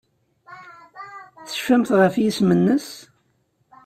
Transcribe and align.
Tecfamt 1.47 1.89
ɣef 1.99 2.15
yisem-nnes? 2.17 2.87